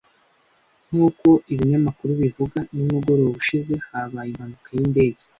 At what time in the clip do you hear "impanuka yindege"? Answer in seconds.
4.31-5.23